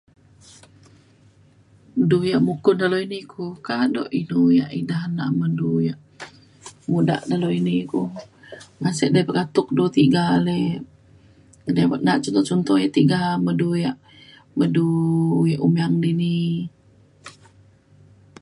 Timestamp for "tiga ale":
9.97-10.59